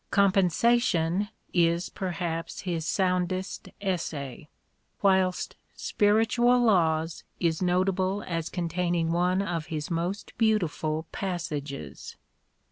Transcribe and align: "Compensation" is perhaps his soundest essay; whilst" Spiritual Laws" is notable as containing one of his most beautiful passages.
"Compensation" 0.09 1.29
is 1.69 1.89
perhaps 1.89 2.61
his 2.61 2.87
soundest 2.87 3.69
essay; 3.79 4.47
whilst" 5.03 5.55
Spiritual 5.75 6.59
Laws" 6.63 7.23
is 7.49 7.61
notable 7.61 8.23
as 8.25 8.49
containing 8.49 9.11
one 9.11 9.43
of 9.43 9.67
his 9.67 9.91
most 9.91 10.35
beautiful 10.39 11.05
passages. 11.11 12.15